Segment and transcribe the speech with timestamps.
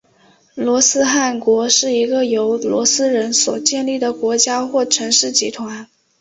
[0.55, 5.87] 罗斯汗国是一个由罗斯人所建立的国家或城市集团。